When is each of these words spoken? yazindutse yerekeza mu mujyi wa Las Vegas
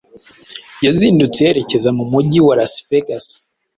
yazindutse 0.85 1.39
yerekeza 1.47 1.89
mu 1.97 2.03
mujyi 2.11 2.39
wa 2.47 2.53
Las 2.59 2.73
Vegas 2.89 3.25